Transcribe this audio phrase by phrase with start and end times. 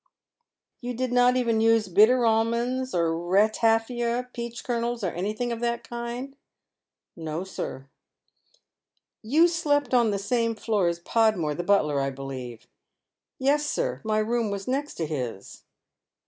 [0.81, 5.87] "You did not even use bitter almonds, or ratafia, peach kernels, ©r anything of that
[5.87, 6.35] kind?""
[7.15, 7.85] No, sir.""
[9.35, 12.65] You slept on the same floor as Podmore, the butler, I believe?""
[13.37, 15.65] Yes, sir, my room was next to his."